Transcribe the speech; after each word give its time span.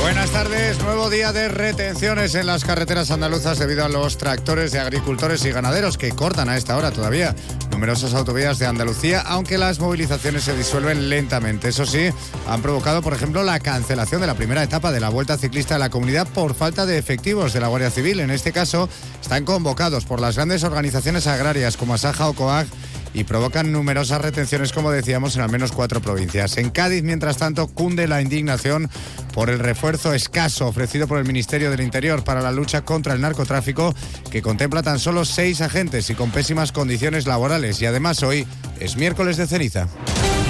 Buenas 0.00 0.30
tardes, 0.30 0.82
nuevo 0.82 1.10
día 1.10 1.30
de 1.32 1.48
retenciones 1.48 2.34
en 2.34 2.46
las 2.46 2.64
carreteras 2.64 3.10
andaluzas 3.10 3.58
debido 3.58 3.84
a 3.84 3.88
los 3.90 4.16
tractores 4.16 4.72
de 4.72 4.80
agricultores 4.80 5.44
y 5.44 5.50
ganaderos 5.50 5.98
que 5.98 6.10
cortan 6.10 6.48
a 6.48 6.56
esta 6.56 6.76
hora 6.78 6.90
todavía 6.90 7.34
numerosas 7.70 8.14
autovías 8.14 8.58
de 8.58 8.66
Andalucía, 8.66 9.20
aunque 9.20 9.58
las 9.58 9.78
movilizaciones 9.78 10.44
se 10.44 10.56
disuelven 10.56 11.10
lentamente. 11.10 11.68
Eso 11.68 11.84
sí, 11.84 12.10
han 12.48 12.62
provocado, 12.62 13.02
por 13.02 13.12
ejemplo, 13.12 13.42
la 13.42 13.60
cancelación 13.60 14.22
de 14.22 14.26
la 14.26 14.34
primera 14.34 14.62
etapa 14.62 14.90
de 14.90 15.00
la 15.00 15.10
Vuelta 15.10 15.36
Ciclista 15.36 15.74
de 15.74 15.80
la 15.80 15.90
Comunidad 15.90 16.26
por 16.28 16.54
falta 16.54 16.86
de 16.86 16.96
efectivos 16.96 17.52
de 17.52 17.60
la 17.60 17.68
Guardia 17.68 17.90
Civil. 17.90 18.20
En 18.20 18.30
este 18.30 18.52
caso, 18.52 18.88
están 19.20 19.44
convocados 19.44 20.06
por 20.06 20.20
las 20.20 20.36
grandes 20.36 20.64
organizaciones 20.64 21.26
agrarias 21.26 21.76
como 21.76 21.94
Asaja 21.94 22.28
o 22.28 22.32
COAG 22.32 22.66
y 23.14 23.24
provocan 23.24 23.72
numerosas 23.72 24.20
retenciones, 24.20 24.72
como 24.72 24.90
decíamos, 24.90 25.36
en 25.36 25.42
al 25.42 25.50
menos 25.50 25.72
cuatro 25.72 26.00
provincias. 26.00 26.56
En 26.56 26.70
Cádiz, 26.70 27.02
mientras 27.02 27.36
tanto, 27.36 27.68
cunde 27.68 28.08
la 28.08 28.22
indignación 28.22 28.88
por 29.34 29.50
el 29.50 29.58
refuerzo 29.58 30.14
escaso 30.14 30.66
ofrecido 30.66 31.08
por 31.08 31.18
el 31.18 31.26
Ministerio 31.26 31.70
del 31.70 31.80
Interior 31.80 32.24
para 32.24 32.40
la 32.40 32.52
lucha 32.52 32.82
contra 32.82 33.14
el 33.14 33.20
narcotráfico, 33.20 33.94
que 34.30 34.42
contempla 34.42 34.82
tan 34.82 34.98
solo 34.98 35.24
seis 35.24 35.60
agentes 35.60 36.10
y 36.10 36.14
con 36.14 36.30
pésimas 36.30 36.72
condiciones 36.72 37.26
laborales. 37.26 37.80
Y 37.82 37.86
además 37.86 38.22
hoy 38.22 38.46
es 38.78 38.96
miércoles 38.96 39.36
de 39.36 39.46
ceniza. 39.46 39.88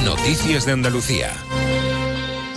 Noticias 0.04 0.66
de 0.66 0.72
Andalucía. 0.72 1.30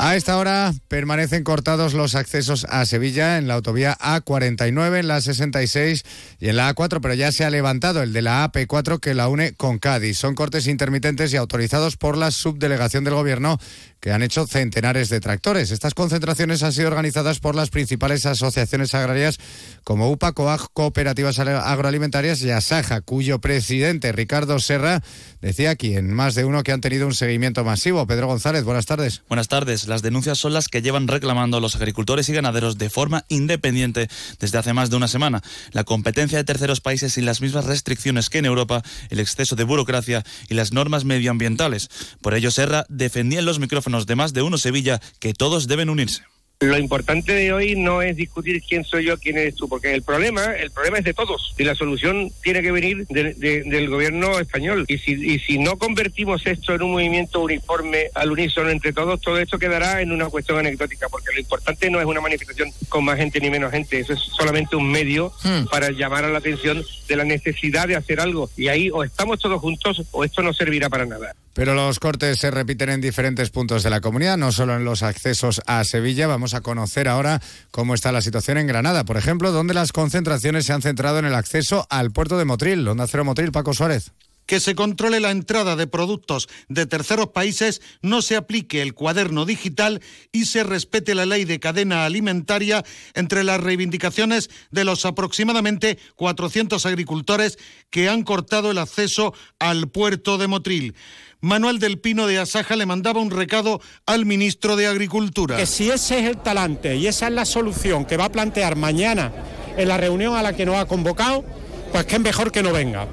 A 0.06 0.18
esta 0.18 0.38
hora 0.38 0.74
permanecen 0.90 1.46
cortados 1.46 1.94
los 1.94 2.16
accesos 2.16 2.66
a 2.70 2.86
Sevilla 2.86 3.38
en 3.38 3.48
la 3.48 3.54
autovía 3.54 3.98
A49, 4.00 5.00
en 5.00 5.08
la 5.08 5.22
66 5.22 6.04
y 6.42 6.50
en 6.50 6.58
la 6.58 6.76
A4, 6.76 7.00
pero 7.02 7.14
ya 7.14 7.32
se 7.32 7.46
ha 7.46 7.50
levantado 7.50 8.04
el 8.04 8.12
de 8.12 8.22
la 8.22 8.52
AP4 8.52 9.00
que 9.00 9.14
la 9.14 9.30
une 9.30 9.54
con 9.54 9.80
Cádiz. 9.80 10.18
Son 10.18 10.36
cortes 10.36 10.68
intermitentes 10.68 11.32
y 11.32 11.38
autorizados 11.38 11.96
por 11.96 12.18
la 12.18 12.32
subdelegación 12.32 13.06
del 13.06 13.14
Gobierno 13.14 13.58
que 14.02 14.12
han 14.12 14.22
hecho 14.22 14.46
centenares 14.46 15.08
de 15.08 15.22
tractores. 15.22 15.72
Estas 15.72 15.94
concentraciones 15.94 16.62
han 16.62 16.74
sido 16.74 16.90
organizadas 16.90 17.40
por 17.40 17.56
las 17.56 17.70
principales 17.70 18.26
asociaciones 18.26 18.94
agrarias 18.94 19.40
como 19.86 20.12
UPA, 20.12 20.34
COAG, 20.34 20.74
Cooperativas 20.74 21.40
Agroalimentarias 21.40 22.42
y 22.42 22.52
ASAJA, 22.52 23.00
cuyo 23.00 23.40
presidente 23.40 24.12
Ricardo 24.12 24.60
Serra 24.60 25.02
decía 25.40 25.70
aquí 25.70 25.96
en 25.96 26.12
más 26.12 26.36
de 26.36 26.44
uno 26.44 26.64
que 26.64 26.74
han 26.74 26.82
tenido 26.82 27.08
un 27.08 27.14
seguimiento 27.14 27.64
masivo. 27.64 28.06
Pedro 28.06 28.28
González, 28.28 28.66
buenas 28.66 28.86
tardes. 28.86 29.24
Buenas 29.30 29.48
tardes. 29.48 29.88
Las 29.94 30.02
denuncias 30.02 30.40
son 30.40 30.54
las 30.54 30.70
que 30.70 30.82
llevan 30.82 31.08
reclamando 31.08 31.60
los 31.60 31.76
agricultores 31.76 32.28
y 32.28 32.34
ganaderos 32.34 32.80
de 32.80 32.90
forma 32.90 33.26
independiente 33.30 34.10
desde 34.40 34.58
hace 34.58 34.74
más 34.74 34.90
de 34.90 34.96
una 34.96 35.08
semana. 35.08 35.44
La 35.72 35.84
competencia 35.84 36.40
de 36.40 36.44
terceros 36.44 36.82
países 36.82 37.16
y 37.20 37.22
las 37.22 37.42
mismas 37.42 37.66
restricciones 37.66 38.32
que 38.32 38.40
en 38.40 38.46
Europa, 38.46 38.82
el 39.12 39.20
exceso 39.20 39.56
de 39.56 39.66
burocracia 39.66 40.24
y 40.50 40.56
las 40.56 40.74
normas 40.74 41.06
medioambientales. 41.06 41.92
Por 42.22 42.34
ello, 42.34 42.50
Serra 42.50 42.88
defendía 42.90 43.38
en 43.38 43.46
los 43.46 43.60
micrófonos 43.60 44.08
de 44.08 44.16
más 44.16 44.34
de 44.34 44.42
uno 44.42 44.58
Sevilla 44.58 45.00
que 45.20 45.36
todos 45.36 45.68
deben 45.68 45.92
unirse. 45.92 46.24
Lo 46.60 46.78
importante 46.78 47.34
de 47.34 47.52
hoy 47.52 47.76
no 47.76 48.02
es 48.02 48.16
discutir 48.16 48.62
quién 48.62 48.86
soy 48.86 49.06
yo, 49.06 49.18
quién 49.18 49.38
eres 49.38 49.56
tú, 49.56 49.68
porque 49.68 49.94
el 49.94 50.02
problema, 50.02 50.56
el 50.56 50.72
problema 50.72 50.98
es 50.98 51.04
de 51.04 51.14
todos 51.14 51.54
y 51.58 51.64
la 51.66 51.76
solución 51.76 52.32
tiene 52.42 52.62
que 52.62 52.72
venir 52.72 53.06
del 53.08 53.90
gobierno 53.90 54.40
español. 54.40 54.86
Y 54.88 54.98
si, 54.98 55.12
y 55.12 55.40
si 55.40 55.58
no 55.58 55.78
convertimos 55.78 56.46
esto 56.48 56.74
en 56.74 56.84
un 56.84 56.92
movimiento 56.92 57.42
uniforme 57.42 58.08
al 58.16 58.32
unísono 58.32 58.70
entre 58.70 58.94
todos, 58.94 59.20
todo 59.20 59.40
esto 59.40 59.60
quedará 59.60 60.02
en 60.02 60.14
una 60.14 60.30
cuestión 60.30 60.58
anecdótica, 60.58 61.10
porque 61.10 61.34
lo 61.34 61.42
importante 61.42 61.90
no 61.90 62.00
es 62.00 62.06
una 62.06 62.22
manifestación 62.22 62.72
con 62.88 63.04
más 63.04 63.18
gente 63.18 63.42
ni 63.42 63.50
menos 63.50 63.72
gente, 63.72 64.00
eso 64.00 64.14
es 64.14 64.20
solamente 64.20 64.78
un 64.78 64.90
medio 64.90 65.34
hmm. 65.44 65.66
para 65.70 65.92
llamar 65.92 66.24
a 66.24 66.30
la 66.30 66.38
atención 66.38 66.82
de 67.10 67.16
la 67.16 67.26
necesidad 67.26 67.90
de 67.90 67.98
hacer 67.98 68.22
algo. 68.22 68.50
Y 68.56 68.70
ahí 68.70 68.90
o 68.90 69.04
estamos 69.04 69.40
todos 69.40 69.60
juntos 69.60 70.02
o 70.12 70.24
esto 70.24 70.42
no 70.42 70.54
servirá 70.54 70.90
para 70.90 71.06
nada. 71.06 71.36
Pero 71.54 71.76
los 71.76 72.00
cortes 72.00 72.40
se 72.40 72.50
repiten 72.50 72.90
en 72.90 73.02
diferentes 73.02 73.52
puntos 73.52 73.84
de 73.84 73.92
la 73.92 74.02
comunidad, 74.02 74.38
no 74.38 74.52
solo 74.52 74.76
en 74.76 74.86
los 74.86 75.04
accesos 75.04 75.62
a 75.68 75.84
Sevilla. 75.84 76.28
Vamos 76.28 76.56
a 76.56 76.62
conocer 76.62 77.08
ahora 77.08 77.42
cómo 77.72 77.94
está 77.94 78.12
la 78.12 78.22
situación 78.22 78.58
en 78.58 78.68
Granada, 78.68 79.04
por 79.04 79.18
ejemplo, 79.18 79.52
donde 79.52 79.74
las 79.74 79.92
concentraciones 79.92 80.66
se 80.66 80.74
han 80.74 80.82
centrado 80.82 81.20
en 81.20 81.26
el 81.26 81.36
acceso 81.36 81.86
al 81.90 82.12
puerto 82.12 82.38
de 82.38 82.46
Motril. 82.46 82.88
Onda 82.88 83.08
Cero 83.08 83.24
Motril, 83.24 83.52
Paco 83.52 83.74
Suárez 83.74 84.12
que 84.46 84.60
se 84.60 84.76
controle 84.76 85.20
la 85.20 85.32
entrada 85.32 85.76
de 85.76 85.88
productos 85.88 86.50
de 86.68 86.86
terceros 86.86 87.30
países, 87.30 87.82
no 88.02 88.22
se 88.22 88.36
aplique 88.36 88.82
el 88.82 88.94
cuaderno 88.94 89.46
digital 89.46 90.02
y 90.32 90.46
se 90.46 90.64
respete 90.64 91.16
la 91.16 91.26
ley 91.26 91.46
de 91.46 91.60
cadena 91.60 92.06
alimentaria 92.06 92.84
entre 93.14 93.44
las 93.44 93.62
reivindicaciones 93.62 94.50
de 94.72 94.84
los 94.84 95.06
aproximadamente 95.06 95.98
400 96.16 96.86
agricultores 96.86 97.58
que 97.90 98.10
han 98.10 98.24
cortado 98.24 98.72
el 98.72 98.78
acceso 98.78 99.34
al 99.60 99.90
puerto 99.90 100.38
de 100.38 100.48
Motril. 100.48 100.96
Manuel 101.42 101.80
del 101.80 102.00
Pino 102.00 102.26
de 102.26 102.40
Asaja 102.40 102.78
le 102.78 102.86
mandaba 102.86 103.20
un 103.20 103.30
recado 103.30 103.82
al 104.06 104.26
ministro 104.26 104.78
de 104.78 104.88
Agricultura. 104.88 105.58
Que 105.58 105.66
si 105.66 105.90
ese 105.90 106.20
es 106.20 106.26
el 106.26 106.38
talante 106.38 106.96
y 106.96 107.08
esa 107.08 107.28
es 107.28 107.34
la 107.34 107.46
solución 107.46 108.06
que 108.06 108.16
va 108.16 108.26
a 108.26 108.32
plantear 108.32 108.78
mañana 108.78 109.34
en 109.76 109.90
la 109.90 109.98
reunión 109.98 110.36
a 110.36 110.42
la 110.42 110.56
que 110.56 110.66
nos 110.66 110.78
ha 110.78 110.86
convocado, 110.86 111.44
pues 111.92 112.06
es 112.08 112.20
mejor 112.22 112.52
que 112.54 112.64
no 112.64 112.72
venga. 112.72 113.08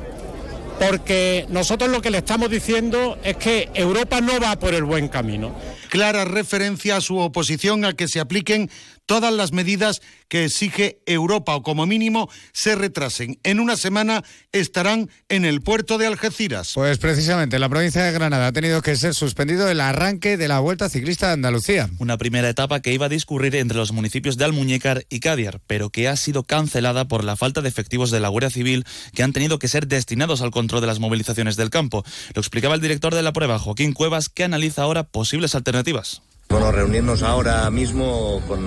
Porque 0.80 1.44
nosotros 1.50 1.90
lo 1.90 2.00
que 2.00 2.10
le 2.10 2.18
estamos 2.18 2.48
diciendo 2.48 3.18
es 3.22 3.36
que 3.36 3.68
Europa 3.74 4.22
no 4.22 4.40
va 4.40 4.58
por 4.58 4.72
el 4.74 4.84
buen 4.84 5.08
camino. 5.08 5.54
Clara 5.90 6.24
referencia 6.24 6.96
a 6.96 7.00
su 7.02 7.18
oposición 7.18 7.84
a 7.84 7.92
que 7.92 8.08
se 8.08 8.18
apliquen 8.18 8.70
todas 9.10 9.34
las 9.34 9.50
medidas 9.50 10.02
que 10.28 10.44
exige 10.44 11.00
Europa 11.04 11.56
o 11.56 11.64
como 11.64 11.84
mínimo 11.84 12.30
se 12.52 12.76
retrasen. 12.76 13.40
En 13.42 13.58
una 13.58 13.76
semana 13.76 14.22
estarán 14.52 15.10
en 15.28 15.44
el 15.44 15.62
puerto 15.62 15.98
de 15.98 16.06
Algeciras. 16.06 16.74
Pues 16.76 16.98
precisamente 16.98 17.58
la 17.58 17.68
provincia 17.68 18.04
de 18.04 18.12
Granada 18.12 18.46
ha 18.46 18.52
tenido 18.52 18.82
que 18.82 18.94
ser 18.94 19.16
suspendido 19.16 19.68
el 19.68 19.80
arranque 19.80 20.36
de 20.36 20.46
la 20.46 20.60
Vuelta 20.60 20.88
Ciclista 20.88 21.26
de 21.26 21.32
Andalucía. 21.32 21.90
Una 21.98 22.18
primera 22.18 22.48
etapa 22.48 22.78
que 22.78 22.92
iba 22.92 23.06
a 23.06 23.08
discurrir 23.08 23.56
entre 23.56 23.78
los 23.78 23.90
municipios 23.90 24.36
de 24.36 24.44
Almuñécar 24.44 25.04
y 25.10 25.18
Cádiz, 25.18 25.58
pero 25.66 25.90
que 25.90 26.06
ha 26.06 26.14
sido 26.14 26.44
cancelada 26.44 27.08
por 27.08 27.24
la 27.24 27.34
falta 27.34 27.62
de 27.62 27.68
efectivos 27.68 28.12
de 28.12 28.20
la 28.20 28.28
Guardia 28.28 28.50
Civil 28.50 28.84
que 29.12 29.24
han 29.24 29.32
tenido 29.32 29.58
que 29.58 29.66
ser 29.66 29.88
destinados 29.88 30.40
al 30.40 30.52
control 30.52 30.82
de 30.82 30.86
las 30.86 31.00
movilizaciones 31.00 31.56
del 31.56 31.70
campo. 31.70 32.04
Lo 32.32 32.40
explicaba 32.40 32.76
el 32.76 32.80
director 32.80 33.12
de 33.12 33.24
la 33.24 33.32
prueba, 33.32 33.58
Joaquín 33.58 33.92
Cuevas, 33.92 34.28
que 34.28 34.44
analiza 34.44 34.82
ahora 34.82 35.02
posibles 35.02 35.56
alternativas. 35.56 36.22
Bueno, 36.50 36.72
reunirnos 36.72 37.22
ahora 37.22 37.70
mismo 37.70 38.42
con, 38.48 38.60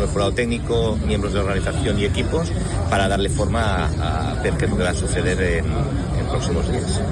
el 0.00 0.06
jurado 0.08 0.32
técnico, 0.32 0.98
miembros 1.06 1.34
de 1.34 1.40
organización 1.40 1.98
y 1.98 2.06
equipos 2.06 2.50
para 2.88 3.08
darle 3.08 3.28
forma 3.28 3.90
a, 4.00 4.42
ver 4.42 4.54
qué 4.54 4.64
es 4.64 4.70
lo 4.70 4.78
que 4.78 4.82
va 4.84 4.90
a 4.90 4.94
suceder 4.94 5.40
en, 5.40 5.66
en 5.66 6.26
próximos 6.28 6.70
días. 6.72 7.02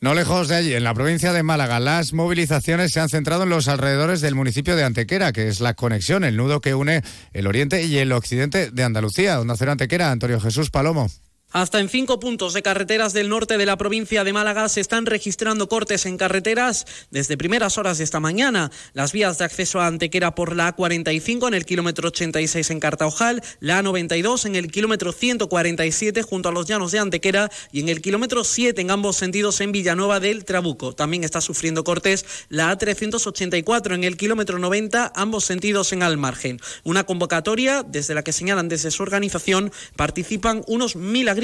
No 0.00 0.14
lejos 0.14 0.48
de 0.48 0.56
allí, 0.56 0.74
en 0.74 0.82
la 0.82 0.94
provincia 0.94 1.32
de 1.32 1.44
Málaga, 1.44 1.78
las 1.78 2.12
movilizaciones 2.12 2.90
se 2.90 3.00
han 3.00 3.08
centrado 3.08 3.44
en 3.44 3.50
los 3.50 3.68
alrededores 3.68 4.20
del 4.20 4.34
municipio 4.34 4.74
de 4.74 4.82
Antequera, 4.82 5.30
que 5.30 5.46
es 5.46 5.60
la 5.60 5.74
conexión, 5.74 6.24
el 6.24 6.36
nudo 6.36 6.60
que 6.60 6.74
une 6.74 7.02
el 7.32 7.46
oriente 7.46 7.84
y 7.84 7.98
el 7.98 8.10
occidente 8.12 8.70
de 8.70 8.82
Andalucía. 8.82 9.36
Donde 9.36 9.52
hacer 9.52 9.68
Antequera, 9.68 10.10
Antonio 10.10 10.40
Jesús 10.40 10.70
Palomo. 10.70 11.08
Hasta 11.52 11.80
en 11.80 11.88
cinco 11.88 12.20
puntos 12.20 12.52
de 12.54 12.62
carreteras 12.62 13.12
del 13.12 13.28
norte 13.28 13.58
de 13.58 13.66
la 13.66 13.76
provincia 13.76 14.22
de 14.22 14.32
Málaga 14.32 14.68
se 14.68 14.80
están 14.80 15.04
registrando 15.04 15.68
cortes 15.68 16.06
en 16.06 16.16
carreteras 16.16 16.86
desde 17.10 17.36
primeras 17.36 17.76
horas 17.76 17.98
de 17.98 18.04
esta 18.04 18.20
mañana. 18.20 18.70
Las 18.92 19.10
vías 19.10 19.38
de 19.38 19.46
acceso 19.46 19.80
a 19.80 19.88
Antequera 19.88 20.36
por 20.36 20.54
la 20.54 20.76
A45 20.76 21.48
en 21.48 21.54
el 21.54 21.64
kilómetro 21.64 22.06
86 22.06 22.70
en 22.70 22.78
Cartaojal, 22.78 23.42
la 23.58 23.82
A92 23.82 24.46
en 24.46 24.54
el 24.54 24.70
kilómetro 24.70 25.10
147 25.10 26.22
junto 26.22 26.50
a 26.50 26.52
los 26.52 26.68
llanos 26.68 26.92
de 26.92 27.00
Antequera 27.00 27.50
y 27.72 27.80
en 27.80 27.88
el 27.88 28.00
kilómetro 28.00 28.44
7 28.44 28.80
en 28.80 28.92
ambos 28.92 29.16
sentidos 29.16 29.60
en 29.60 29.72
Villanueva 29.72 30.20
del 30.20 30.44
Trabuco. 30.44 30.94
También 30.94 31.24
está 31.24 31.40
sufriendo 31.40 31.82
cortes 31.82 32.26
la 32.48 32.72
A384 32.78 33.94
en 33.96 34.04
el 34.04 34.16
kilómetro 34.16 34.60
90, 34.60 35.14
ambos 35.16 35.46
sentidos 35.46 35.92
en 35.92 36.04
Almargen. 36.04 36.60
Una 36.84 37.02
convocatoria 37.02 37.82
desde 37.82 38.14
la 38.14 38.22
que 38.22 38.32
señalan 38.32 38.68
desde 38.68 38.92
su 38.92 39.02
organización 39.02 39.72
participan 39.96 40.62
unos 40.68 40.94
mil 40.94 41.28
agricultores 41.28 41.39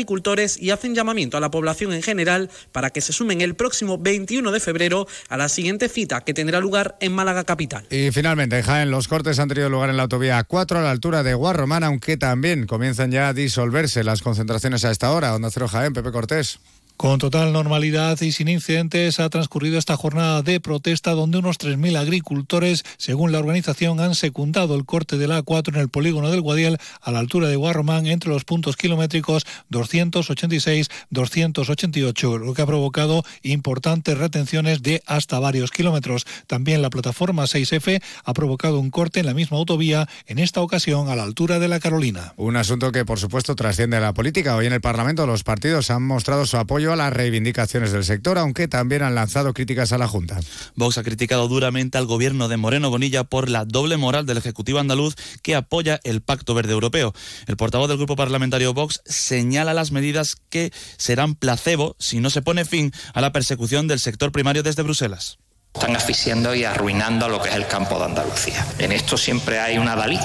y 0.61 0.71
hacen 0.71 0.95
llamamiento 0.95 1.37
a 1.37 1.41
la 1.41 1.51
población 1.51 1.93
en 1.93 2.03
general 2.03 2.51
para 2.73 2.91
que 2.91 3.01
se 3.01 3.13
sumen 3.13 3.41
el 3.41 3.55
próximo 3.55 3.99
21 3.99 4.51
de 4.51 4.61
febrero 4.61 5.07
a 5.29 5.37
la 5.37 5.49
siguiente 5.49 5.89
cita 5.89 6.23
que 6.23 6.35
tendrá 6.35 6.61
lugar 6.61 6.97
en 7.01 7.13
Málaga 7.13 7.45
capital. 7.45 7.87
Y 7.91 8.11
finalmente, 8.11 8.63
Jaén, 8.63 8.91
los 8.91 9.09
cortes 9.09 9.39
han 9.39 9.49
tenido 9.49 9.71
lugar 9.71 9.91
en 9.91 9.97
la 9.97 10.05
autovía 10.05 10.43
4 10.43 10.79
a 10.79 10.83
la 10.83 10.91
altura 10.91 11.23
de 11.23 11.35
Guarromán, 11.35 11.85
aunque 11.85 12.17
también 12.17 12.67
comienzan 12.67 13.11
ya 13.11 13.29
a 13.29 13.33
disolverse 13.33 14.05
las 14.05 14.23
concentraciones 14.23 14.85
a 14.85 14.91
esta 14.91 15.11
hora. 15.13 15.35
Onda 15.35 15.51
Cero 15.51 15.69
Jaén, 15.69 15.93
Pepe 15.93 16.13
Cortés. 16.13 16.59
Con 16.97 17.19
total 17.19 17.53
normalidad 17.53 18.19
y 18.23 18.33
sin 18.33 18.49
incidentes 18.49 19.21
ha 19.21 19.29
transcurrido 19.29 19.79
esta 19.79 19.99
jornada 19.99 20.41
de 20.41 20.61
protesta 20.61 21.11
donde 21.11 21.37
unos 21.37 21.59
3.000 21.59 21.99
agricultores, 21.99 22.85
según 22.97 23.33
la 23.33 23.39
organización, 23.39 24.01
han 24.01 24.15
secundado 24.15 24.75
el 24.75 24.87
corte 24.87 25.19
de 25.19 25.29
la 25.29 25.45
A4 25.45 25.75
en 25.75 25.81
el 25.81 25.91
polígono 25.91 26.31
del 26.31 26.41
Guadiel 26.41 26.79
a 27.03 27.13
la 27.13 27.19
altura 27.19 27.49
de 27.49 27.57
Guarromán 27.57 28.07
entre 28.07 28.31
los 28.31 28.45
puntos 28.45 28.79
kilométricos 28.79 29.45
286-288, 29.71 32.39
lo 32.39 32.55
que 32.55 32.63
ha 32.63 32.67
provocado 32.67 33.25
importantes 33.43 34.17
retenciones 34.17 34.83
de 34.83 35.03
hasta 35.05 35.39
varios 35.39 35.73
kilómetros. 35.73 36.25
También 36.47 36.81
la 36.81 36.89
plataforma 36.89 37.45
6F 37.45 38.01
ha 38.25 38.33
provocado 38.33 38.81
un 38.81 38.89
corte 38.89 39.21
en 39.21 39.27
la 39.27 39.35
misma 39.35 39.59
autovía, 39.59 40.09
en 40.27 40.39
esta 40.39 40.63
ocasión 40.63 41.11
a 41.11 41.17
la 41.17 41.25
altura 41.25 41.59
de 41.59 41.69
la 41.69 41.79
Carolina. 41.79 42.33
Un 42.39 42.57
asunto 42.57 42.91
que, 42.91 43.05
por 43.05 43.19
supuesto, 43.19 43.55
trasciende 43.55 43.99
a 43.99 44.01
la 44.01 44.15
política. 44.15 44.57
Hoy 44.57 44.65
en 44.65 44.73
el 44.73 44.81
Parlamento 44.81 45.27
los 45.27 45.45
partidos 45.45 45.91
han 45.91 46.03
mostrado 46.03 46.47
su 46.47 46.57
apoyo 46.57 46.86
a 46.93 46.97
las 46.97 47.13
reivindicaciones 47.13 47.93
del 47.93 48.05
sector, 48.05 48.39
aunque 48.39 48.69
también 48.69 49.03
han 49.03 49.15
lanzado 49.15 49.55
críticas 49.55 49.93
a 49.93 49.99
la 49.99 50.09
Junta. 50.09 50.39
Vox 50.75 50.99
ha 50.99 51.03
criticado 51.03 51.49
duramente 51.49 51.99
al 51.99 52.07
gobierno 52.07 52.49
de 52.49 52.57
Moreno 52.57 52.91
Bonilla 52.91 53.25
por 53.25 53.49
la 53.49 53.65
doble 53.65 53.97
moral 53.97 54.27
del 54.27 54.39
Ejecutivo 54.39 54.79
andaluz 54.79 55.17
que 55.43 55.55
apoya 55.55 56.01
el 56.05 56.23
Pacto 56.23 56.55
Verde 56.55 56.73
Europeo. 56.73 57.13
El 57.47 57.57
portavoz 57.57 57.89
del 57.89 57.99
grupo 57.99 58.17
parlamentario 58.17 58.75
Vox 58.75 59.01
señala 59.05 59.75
las 59.75 59.93
medidas 59.93 60.37
que 60.51 60.73
serán 60.97 61.35
placebo 61.35 61.97
si 61.99 62.21
no 62.21 62.31
se 62.31 62.43
pone 62.43 62.65
fin 62.65 62.93
a 63.15 63.21
la 63.21 63.33
persecución 63.33 63.89
del 63.89 64.01
sector 64.01 64.33
primario 64.33 64.63
desde 64.63 64.83
Bruselas. 64.83 65.39
Están 65.75 65.97
asfixiando 65.97 66.55
y 66.55 66.65
arruinando 66.65 67.29
lo 67.29 67.43
que 67.43 67.51
es 67.51 67.55
el 67.55 67.67
campo 67.67 67.99
de 67.99 68.07
Andalucía. 68.07 68.67
En 68.79 68.93
esto 68.93 69.17
siempre 69.17 69.61
hay 69.61 69.79
un 69.79 69.89
adalid. 69.89 70.21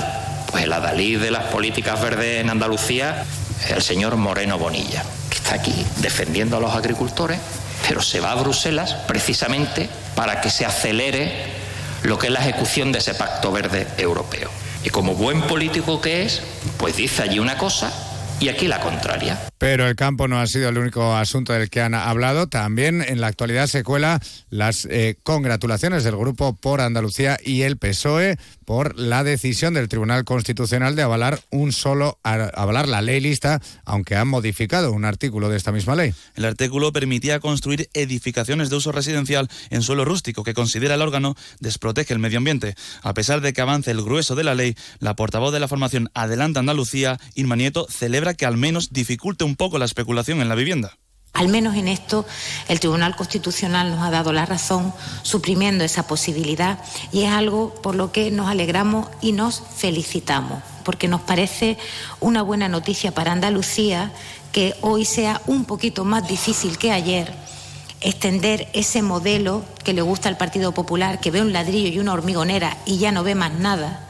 Pues 0.49 0.63
el 0.63 0.73
adalid 0.73 1.19
de 1.19 1.31
las 1.31 1.45
políticas 1.45 2.01
verdes 2.01 2.41
en 2.41 2.49
Andalucía 2.49 3.25
es 3.65 3.71
el 3.71 3.81
señor 3.81 4.15
Moreno 4.15 4.57
Bonilla 4.57 5.03
aquí 5.51 5.85
defendiendo 5.97 6.57
a 6.57 6.59
los 6.59 6.73
agricultores, 6.73 7.39
pero 7.87 8.01
se 8.01 8.19
va 8.19 8.31
a 8.31 8.35
Bruselas 8.35 8.95
precisamente 9.07 9.89
para 10.15 10.41
que 10.41 10.49
se 10.49 10.65
acelere 10.65 11.45
lo 12.03 12.17
que 12.17 12.27
es 12.27 12.33
la 12.33 12.39
ejecución 12.39 12.91
de 12.91 12.99
ese 12.99 13.13
pacto 13.13 13.51
verde 13.51 13.87
europeo. 13.97 14.49
Y 14.83 14.89
como 14.89 15.15
buen 15.15 15.41
político 15.43 16.01
que 16.01 16.23
es, 16.23 16.41
pues 16.77 16.95
dice 16.95 17.23
allí 17.23 17.39
una 17.39 17.57
cosa 17.57 17.91
y 18.41 18.49
aquí 18.49 18.67
la 18.67 18.79
contraria. 18.79 19.39
Pero 19.59 19.87
el 19.87 19.95
campo 19.95 20.27
no 20.27 20.39
ha 20.39 20.47
sido 20.47 20.67
el 20.69 20.77
único 20.79 21.15
asunto 21.15 21.53
del 21.53 21.69
que 21.69 21.79
han 21.79 21.93
hablado. 21.93 22.47
También 22.47 23.05
en 23.07 23.21
la 23.21 23.27
actualidad 23.27 23.67
se 23.67 23.83
cuela 23.83 24.19
las 24.49 24.85
eh, 24.85 25.15
congratulaciones 25.21 26.03
del 26.03 26.17
Grupo 26.17 26.55
por 26.55 26.81
Andalucía 26.81 27.37
y 27.43 27.61
el 27.61 27.77
PSOE 27.77 28.37
por 28.65 28.97
la 28.97 29.23
decisión 29.23 29.75
del 29.75 29.89
Tribunal 29.89 30.23
Constitucional 30.23 30.95
de 30.95 31.03
avalar 31.03 31.39
un 31.51 31.71
solo 31.71 32.17
avalar 32.23 32.87
la 32.87 33.01
ley 33.01 33.19
lista, 33.19 33.61
aunque 33.85 34.15
han 34.15 34.27
modificado 34.27 34.91
un 34.91 35.05
artículo 35.05 35.49
de 35.49 35.57
esta 35.57 35.71
misma 35.71 35.95
ley. 35.95 36.13
El 36.35 36.45
artículo 36.45 36.91
permitía 36.91 37.39
construir 37.39 37.89
edificaciones 37.93 38.69
de 38.69 38.77
uso 38.77 38.91
residencial 38.91 39.49
en 39.69 39.83
suelo 39.83 40.05
rústico 40.05 40.43
que 40.43 40.53
considera 40.53 40.95
el 40.95 41.01
órgano 41.01 41.35
desprotege 41.59 42.13
el 42.13 42.19
medio 42.19 42.39
ambiente. 42.39 42.75
A 43.03 43.13
pesar 43.13 43.41
de 43.41 43.53
que 43.53 43.61
avance 43.61 43.91
el 43.91 44.01
grueso 44.01 44.33
de 44.35 44.45
la 44.45 44.55
ley, 44.55 44.75
la 44.99 45.15
portavoz 45.15 45.53
de 45.53 45.59
la 45.59 45.67
formación 45.67 46.09
Adelanta 46.15 46.61
Andalucía, 46.61 47.19
Irma 47.35 47.55
Nieto, 47.55 47.85
celebra 47.89 48.30
que 48.33 48.45
al 48.45 48.57
menos 48.57 48.91
dificulte 48.91 49.43
un 49.43 49.55
poco 49.55 49.77
la 49.77 49.85
especulación 49.85 50.41
en 50.41 50.49
la 50.49 50.55
vivienda. 50.55 50.97
Al 51.33 51.47
menos 51.47 51.75
en 51.75 51.87
esto 51.87 52.25
el 52.67 52.79
Tribunal 52.79 53.15
Constitucional 53.15 53.89
nos 53.89 54.03
ha 54.03 54.11
dado 54.11 54.33
la 54.33 54.45
razón 54.45 54.93
suprimiendo 55.23 55.83
esa 55.83 56.05
posibilidad 56.05 56.79
y 57.11 57.23
es 57.23 57.31
algo 57.31 57.73
por 57.81 57.95
lo 57.95 58.11
que 58.11 58.31
nos 58.31 58.49
alegramos 58.49 59.07
y 59.21 59.31
nos 59.31 59.63
felicitamos, 59.75 60.61
porque 60.83 61.07
nos 61.07 61.21
parece 61.21 61.77
una 62.19 62.41
buena 62.41 62.67
noticia 62.67 63.13
para 63.13 63.31
Andalucía 63.31 64.11
que 64.51 64.75
hoy 64.81 65.05
sea 65.05 65.41
un 65.47 65.63
poquito 65.63 66.03
más 66.03 66.27
difícil 66.27 66.77
que 66.77 66.91
ayer 66.91 67.33
extender 68.01 68.67
ese 68.73 69.01
modelo 69.01 69.63
que 69.83 69.93
le 69.93 70.01
gusta 70.01 70.27
al 70.27 70.37
Partido 70.37 70.73
Popular, 70.73 71.19
que 71.19 71.31
ve 71.31 71.41
un 71.41 71.53
ladrillo 71.53 71.89
y 71.89 71.99
una 71.99 72.13
hormigonera 72.13 72.77
y 72.85 72.97
ya 72.97 73.11
no 73.11 73.23
ve 73.23 73.35
más 73.35 73.53
nada, 73.53 74.09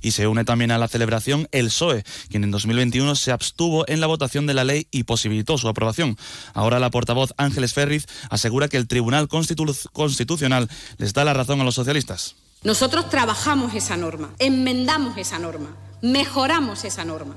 y 0.00 0.12
se 0.12 0.26
une 0.26 0.44
también 0.44 0.70
a 0.70 0.78
la 0.78 0.88
celebración 0.88 1.48
el 1.52 1.66
PSOE, 1.66 2.04
quien 2.28 2.44
en 2.44 2.50
2021 2.50 3.14
se 3.16 3.32
abstuvo 3.32 3.84
en 3.88 4.00
la 4.00 4.06
votación 4.06 4.46
de 4.46 4.54
la 4.54 4.64
ley 4.64 4.86
y 4.90 5.04
posibilitó 5.04 5.58
su 5.58 5.68
aprobación. 5.68 6.16
Ahora 6.54 6.78
la 6.78 6.90
portavoz 6.90 7.32
Ángeles 7.36 7.72
Ferriz 7.72 8.06
asegura 8.30 8.68
que 8.68 8.76
el 8.76 8.88
Tribunal 8.88 9.28
Constitucional 9.28 10.68
les 10.98 11.12
da 11.12 11.24
la 11.24 11.34
razón 11.34 11.60
a 11.60 11.64
los 11.64 11.74
socialistas. 11.74 12.36
Nosotros 12.62 13.08
trabajamos 13.08 13.74
esa 13.74 13.96
norma, 13.96 14.30
enmendamos 14.38 15.16
esa 15.16 15.38
norma, 15.38 15.76
mejoramos 16.02 16.84
esa 16.84 17.04
norma 17.04 17.36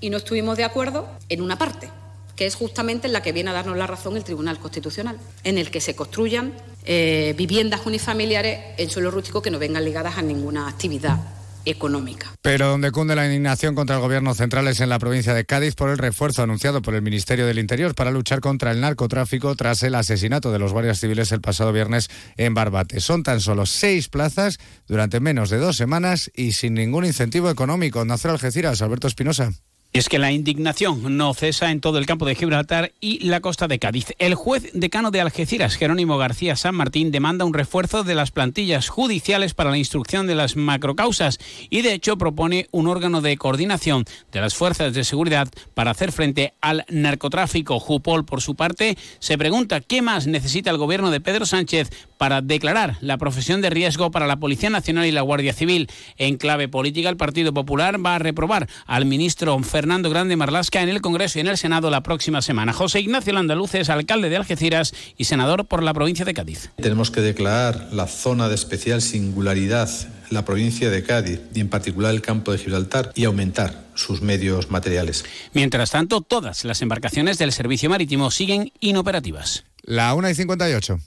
y 0.00 0.10
no 0.10 0.18
estuvimos 0.18 0.56
de 0.56 0.64
acuerdo 0.64 1.08
en 1.28 1.42
una 1.42 1.58
parte 1.58 1.90
que 2.36 2.46
es 2.46 2.54
justamente 2.54 3.06
en 3.06 3.12
la 3.12 3.22
que 3.22 3.32
viene 3.32 3.50
a 3.50 3.52
darnos 3.52 3.76
la 3.76 3.86
razón 3.86 4.16
el 4.16 4.24
Tribunal 4.24 4.58
Constitucional, 4.58 5.18
en 5.44 5.58
el 5.58 5.70
que 5.70 5.82
se 5.82 5.94
construyan 5.94 6.54
eh, 6.86 7.34
viviendas 7.36 7.84
unifamiliares 7.84 8.78
en 8.78 8.88
suelo 8.88 9.10
rústico 9.10 9.42
que 9.42 9.50
no 9.50 9.58
vengan 9.58 9.84
ligadas 9.84 10.16
a 10.16 10.22
ninguna 10.22 10.66
actividad 10.66 11.18
económica. 11.64 12.32
Pero 12.42 12.68
donde 12.68 12.90
cunde 12.90 13.16
la 13.16 13.26
indignación 13.26 13.74
contra 13.74 13.96
el 13.96 14.02
gobierno 14.02 14.34
central 14.34 14.68
es 14.68 14.80
en 14.80 14.88
la 14.88 14.98
provincia 14.98 15.34
de 15.34 15.44
Cádiz 15.44 15.74
por 15.74 15.90
el 15.90 15.98
refuerzo 15.98 16.42
anunciado 16.42 16.82
por 16.82 16.94
el 16.94 17.02
Ministerio 17.02 17.46
del 17.46 17.58
Interior 17.58 17.94
para 17.94 18.10
luchar 18.10 18.40
contra 18.40 18.70
el 18.70 18.80
narcotráfico 18.80 19.54
tras 19.56 19.82
el 19.82 19.94
asesinato 19.94 20.52
de 20.52 20.58
los 20.58 20.72
guardias 20.72 21.00
civiles 21.00 21.32
el 21.32 21.40
pasado 21.40 21.72
viernes 21.72 22.08
en 22.36 22.54
Barbate. 22.54 23.00
Son 23.00 23.22
tan 23.22 23.40
solo 23.40 23.66
seis 23.66 24.08
plazas 24.08 24.58
durante 24.86 25.20
menos 25.20 25.50
de 25.50 25.58
dos 25.58 25.76
semanas 25.76 26.30
y 26.34 26.52
sin 26.52 26.74
ningún 26.74 27.04
incentivo 27.04 27.50
económico. 27.50 28.04
Nacer 28.04 28.30
Algeciras, 28.30 28.82
Alberto 28.82 29.06
Espinosa. 29.06 29.52
Es 29.92 30.08
que 30.08 30.20
la 30.20 30.30
indignación 30.30 31.16
no 31.16 31.34
cesa 31.34 31.72
en 31.72 31.80
todo 31.80 31.98
el 31.98 32.06
campo 32.06 32.24
de 32.24 32.36
Gibraltar 32.36 32.92
y 33.00 33.26
la 33.26 33.40
costa 33.40 33.66
de 33.66 33.80
Cádiz. 33.80 34.14
El 34.20 34.36
juez 34.36 34.70
decano 34.72 35.10
de 35.10 35.20
Algeciras, 35.20 35.74
Jerónimo 35.74 36.16
García 36.16 36.54
San 36.54 36.76
Martín, 36.76 37.10
demanda 37.10 37.44
un 37.44 37.54
refuerzo 37.54 38.04
de 38.04 38.14
las 38.14 38.30
plantillas 38.30 38.88
judiciales 38.88 39.52
para 39.52 39.70
la 39.70 39.78
instrucción 39.78 40.28
de 40.28 40.36
las 40.36 40.54
macrocausas 40.54 41.40
y 41.70 41.82
de 41.82 41.92
hecho 41.92 42.16
propone 42.16 42.68
un 42.70 42.86
órgano 42.86 43.20
de 43.20 43.36
coordinación 43.36 44.04
de 44.30 44.40
las 44.40 44.54
fuerzas 44.54 44.94
de 44.94 45.02
seguridad 45.02 45.48
para 45.74 45.90
hacer 45.90 46.12
frente 46.12 46.54
al 46.60 46.84
narcotráfico. 46.88 47.80
Jupol, 47.80 48.24
por 48.24 48.42
su 48.42 48.54
parte, 48.54 48.96
se 49.18 49.38
pregunta 49.38 49.80
qué 49.80 50.02
más 50.02 50.28
necesita 50.28 50.70
el 50.70 50.78
gobierno 50.78 51.10
de 51.10 51.20
Pedro 51.20 51.46
Sánchez 51.46 51.90
para 52.20 52.42
declarar 52.42 52.98
la 53.00 53.16
profesión 53.16 53.62
de 53.62 53.70
riesgo 53.70 54.10
para 54.10 54.26
la 54.26 54.36
Policía 54.36 54.68
Nacional 54.68 55.06
y 55.06 55.10
la 55.10 55.22
Guardia 55.22 55.54
Civil. 55.54 55.88
En 56.18 56.36
clave 56.36 56.68
política, 56.68 57.08
el 57.08 57.16
Partido 57.16 57.54
Popular 57.54 58.04
va 58.04 58.16
a 58.16 58.18
reprobar 58.18 58.68
al 58.84 59.06
ministro 59.06 59.58
Fernando 59.60 60.10
Grande 60.10 60.36
Marlasca 60.36 60.82
en 60.82 60.90
el 60.90 61.00
Congreso 61.00 61.38
y 61.38 61.40
en 61.40 61.46
el 61.46 61.56
Senado 61.56 61.88
la 61.88 62.02
próxima 62.02 62.42
semana. 62.42 62.74
José 62.74 63.00
Ignacio 63.00 63.32
Landaluz 63.32 63.74
es 63.74 63.88
alcalde 63.88 64.28
de 64.28 64.36
Algeciras 64.36 64.92
y 65.16 65.24
senador 65.24 65.64
por 65.64 65.82
la 65.82 65.94
provincia 65.94 66.26
de 66.26 66.34
Cádiz. 66.34 66.68
Tenemos 66.76 67.10
que 67.10 67.22
declarar 67.22 67.88
la 67.90 68.06
zona 68.06 68.50
de 68.50 68.54
especial 68.54 69.00
singularidad 69.00 69.88
la 70.28 70.44
provincia 70.44 70.90
de 70.90 71.02
Cádiz 71.02 71.40
y 71.54 71.60
en 71.60 71.70
particular 71.70 72.14
el 72.14 72.20
campo 72.20 72.52
de 72.52 72.58
Gibraltar 72.58 73.12
y 73.14 73.24
aumentar 73.24 73.86
sus 73.94 74.20
medios 74.20 74.70
materiales. 74.70 75.24
Mientras 75.54 75.90
tanto, 75.90 76.20
todas 76.20 76.66
las 76.66 76.82
embarcaciones 76.82 77.38
del 77.38 77.50
servicio 77.50 77.88
marítimo 77.88 78.30
siguen 78.30 78.72
inoperativas. 78.78 79.64
La 79.82 80.14
1 80.14 80.28
y 80.28 80.34
58. 80.34 81.00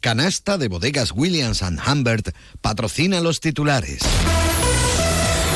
Canasta 0.00 0.56
de 0.56 0.68
bodegas 0.68 1.12
Williams⁇ 1.14 1.62
Humbert 1.86 2.34
patrocina 2.62 3.20
los 3.20 3.40
titulares. 3.40 4.00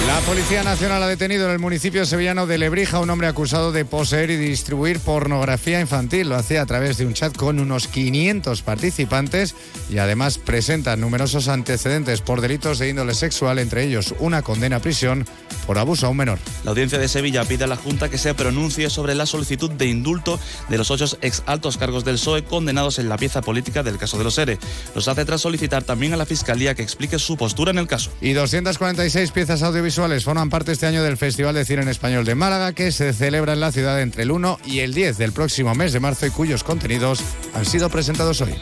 La 0.06 0.20
Policía 0.20 0.62
Nacional 0.62 1.02
ha 1.02 1.06
detenido 1.06 1.46
en 1.46 1.52
el 1.52 1.58
municipio 1.58 2.04
sevillano 2.04 2.46
de 2.46 2.58
Lebrija 2.58 2.98
a 2.98 3.00
un 3.00 3.08
hombre 3.08 3.26
acusado 3.26 3.72
de 3.72 3.86
poseer 3.86 4.30
y 4.30 4.36
distribuir 4.36 5.00
pornografía 5.00 5.80
infantil. 5.80 6.28
Lo 6.28 6.36
hacía 6.36 6.60
a 6.60 6.66
través 6.66 6.98
de 6.98 7.06
un 7.06 7.14
chat 7.14 7.34
con 7.34 7.58
unos 7.58 7.88
500 7.88 8.60
participantes 8.60 9.54
y 9.88 9.96
además 9.96 10.36
presenta 10.36 10.96
numerosos 10.96 11.48
antecedentes 11.48 12.20
por 12.20 12.42
delitos 12.42 12.78
de 12.78 12.90
índole 12.90 13.14
sexual, 13.14 13.58
entre 13.58 13.84
ellos 13.84 14.14
una 14.18 14.42
condena 14.42 14.76
a 14.76 14.80
prisión 14.80 15.24
por 15.66 15.78
abuso 15.78 16.06
a 16.06 16.10
un 16.10 16.18
menor. 16.18 16.38
La 16.64 16.72
audiencia 16.72 16.98
de 16.98 17.08
Sevilla 17.08 17.44
pide 17.46 17.64
a 17.64 17.66
la 17.66 17.76
Junta 17.76 18.10
que 18.10 18.18
se 18.18 18.34
pronuncie 18.34 18.90
sobre 18.90 19.14
la 19.14 19.24
solicitud 19.24 19.70
de 19.70 19.86
indulto 19.86 20.38
de 20.68 20.76
los 20.76 20.90
ocho 20.90 21.06
ex 21.22 21.42
altos 21.46 21.78
cargos 21.78 22.04
del 22.04 22.16
PSOE 22.16 22.44
condenados 22.44 22.98
en 22.98 23.08
la 23.08 23.16
pieza 23.16 23.40
política 23.40 23.82
del 23.82 23.96
caso 23.96 24.18
de 24.18 24.24
los 24.24 24.36
ERE. 24.36 24.58
Los 24.94 25.08
hace 25.08 25.24
tras 25.24 25.40
solicitar 25.40 25.82
también 25.82 26.12
a 26.12 26.18
la 26.18 26.26
Fiscalía 26.26 26.74
que 26.74 26.82
explique 26.82 27.18
su 27.18 27.38
postura 27.38 27.70
en 27.70 27.78
el 27.78 27.86
caso. 27.86 28.10
Y 28.20 28.34
246 28.34 29.30
piezas 29.30 29.62
audiovisuales 29.62 29.93
forman 29.94 30.50
parte 30.50 30.72
este 30.72 30.86
año 30.86 31.02
del 31.02 31.16
Festival 31.16 31.54
de 31.54 31.64
Cine 31.64 31.82
en 31.82 31.88
Español 31.88 32.24
de 32.24 32.34
Málaga, 32.34 32.72
que 32.72 32.90
se 32.90 33.12
celebra 33.12 33.52
en 33.52 33.60
la 33.60 33.72
ciudad 33.72 34.00
entre 34.00 34.24
el 34.24 34.30
1 34.30 34.58
y 34.64 34.80
el 34.80 34.92
10 34.92 35.18
del 35.18 35.32
próximo 35.32 35.74
mes 35.74 35.92
de 35.92 36.00
marzo 36.00 36.26
y 36.26 36.30
cuyos 36.30 36.64
contenidos 36.64 37.20
han 37.54 37.64
sido 37.64 37.88
presentados 37.88 38.40
hoy. 38.40 38.54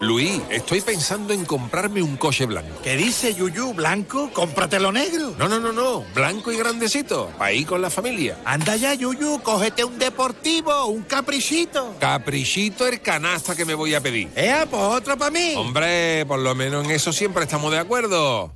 Luis, 0.00 0.40
estoy 0.48 0.80
pensando 0.80 1.34
en 1.34 1.44
comprarme 1.44 2.02
un 2.02 2.16
coche 2.16 2.46
blanco. 2.46 2.80
¿Qué 2.82 2.96
dice 2.96 3.34
Yuyu? 3.34 3.74
¿Blanco? 3.74 4.30
Cómpratelo 4.32 4.90
negro. 4.90 5.34
No, 5.38 5.46
no, 5.46 5.60
no, 5.60 5.72
no. 5.72 6.04
Blanco 6.14 6.50
y 6.50 6.56
grandecito. 6.56 7.30
Para 7.36 7.52
ir 7.52 7.66
con 7.66 7.82
la 7.82 7.90
familia. 7.90 8.38
Anda 8.46 8.76
ya, 8.76 8.94
Yuyu. 8.94 9.42
Cógete 9.42 9.84
un 9.84 9.98
deportivo, 9.98 10.86
un 10.86 11.02
caprichito. 11.02 11.96
Caprichito 12.00 12.86
el 12.86 13.02
canasta 13.02 13.54
que 13.54 13.66
me 13.66 13.74
voy 13.74 13.94
a 13.94 14.00
pedir. 14.00 14.30
Eh, 14.36 14.64
pues 14.70 14.82
otro 14.82 15.18
para 15.18 15.30
mí. 15.30 15.52
Hombre, 15.54 16.24
por 16.24 16.38
lo 16.38 16.54
menos 16.54 16.86
en 16.86 16.92
eso 16.92 17.12
siempre 17.12 17.42
estamos 17.44 17.70
de 17.70 17.78
acuerdo. 17.78 18.54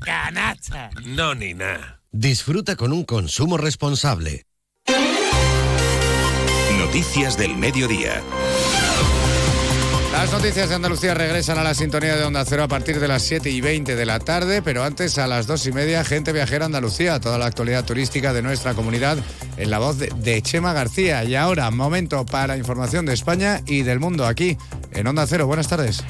Canasta. 0.00 0.90
No, 1.04 1.34
ni 1.34 1.54
nada. 1.54 2.00
Disfruta 2.12 2.76
con 2.76 2.92
un 2.92 3.04
consumo 3.04 3.56
responsable. 3.56 4.44
Noticias 6.78 7.36
del 7.36 7.56
Mediodía. 7.56 8.20
Las 10.12 10.32
noticias 10.32 10.68
de 10.68 10.74
Andalucía 10.74 11.14
regresan 11.14 11.56
a 11.58 11.62
la 11.62 11.72
sintonía 11.72 12.16
de 12.16 12.24
Onda 12.24 12.44
Cero 12.44 12.64
a 12.64 12.68
partir 12.68 12.98
de 12.98 13.06
las 13.06 13.22
7 13.22 13.48
y 13.48 13.60
20 13.60 13.94
de 13.94 14.06
la 14.06 14.18
tarde, 14.18 14.60
pero 14.60 14.82
antes 14.82 15.16
a 15.18 15.28
las 15.28 15.46
2 15.46 15.66
y 15.66 15.72
media, 15.72 16.04
Gente 16.04 16.32
Viajera 16.32 16.66
Andalucía, 16.66 17.20
toda 17.20 17.38
la 17.38 17.46
actualidad 17.46 17.84
turística 17.84 18.32
de 18.32 18.42
nuestra 18.42 18.74
comunidad 18.74 19.18
en 19.56 19.70
la 19.70 19.78
voz 19.78 19.98
de, 19.98 20.08
de 20.08 20.42
Chema 20.42 20.72
García. 20.72 21.22
Y 21.24 21.36
ahora, 21.36 21.70
momento 21.70 22.26
para 22.26 22.56
información 22.56 23.06
de 23.06 23.14
España 23.14 23.60
y 23.66 23.82
del 23.82 24.00
mundo 24.00 24.26
aquí 24.26 24.58
en 24.90 25.06
Onda 25.06 25.26
Cero. 25.28 25.46
Buenas 25.46 25.68
tardes. 25.68 26.02